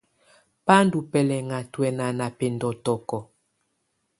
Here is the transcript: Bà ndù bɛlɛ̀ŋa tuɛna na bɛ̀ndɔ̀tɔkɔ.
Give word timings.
Bà 0.65 0.75
ndù 0.85 0.99
bɛlɛ̀ŋa 1.11 1.57
tuɛna 1.71 2.05
na 2.17 2.25
bɛ̀ndɔ̀tɔkɔ. 2.37 3.19